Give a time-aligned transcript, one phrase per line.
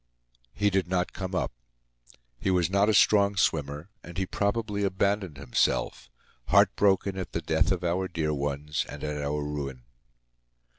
[0.55, 1.51] He did not come up.
[2.39, 6.09] He was not a strong swimmer, and he probably abandoned himself,
[6.47, 9.83] heart broken at the death of our dear ones and at our ruin.